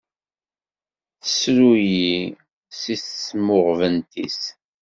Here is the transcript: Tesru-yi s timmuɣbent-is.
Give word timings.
Tesru-yi 1.21 2.15
s 2.79 2.81
timmuɣbent-is. 3.23 4.41